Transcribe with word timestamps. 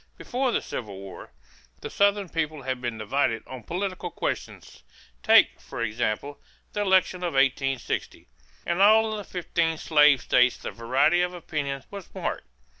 Before 0.17 0.51
the 0.51 0.63
Civil 0.63 0.95
War, 0.97 1.31
the 1.81 1.89
Southern 1.91 2.27
people 2.27 2.63
had 2.63 2.81
been 2.81 2.97
divided 2.97 3.43
on 3.45 3.61
political 3.61 4.09
questions. 4.09 4.81
Take, 5.21 5.59
for 5.61 5.83
example, 5.83 6.41
the 6.73 6.81
election 6.81 7.17
of 7.17 7.33
1860. 7.35 8.27
In 8.65 8.81
all 8.81 9.15
the 9.15 9.23
fifteen 9.23 9.77
slave 9.77 10.21
states 10.21 10.57
the 10.57 10.71
variety 10.71 11.21
of 11.21 11.35
opinion 11.35 11.83
was 11.91 12.11
marked. 12.15 12.47